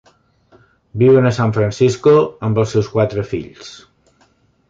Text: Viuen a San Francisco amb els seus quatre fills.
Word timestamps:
Viuen 1.01 1.27
a 1.29 1.33
San 1.39 1.51
Francisco 1.57 2.13
amb 2.49 2.61
els 2.63 2.73
seus 2.77 2.89
quatre 2.97 3.27
fills. 3.35 3.71